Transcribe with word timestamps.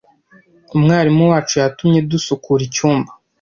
Umwarimu 0.75 1.23
wacu 1.31 1.53
yatumye 1.63 1.99
dusukura 2.11 2.61
icyumba. 2.69 3.11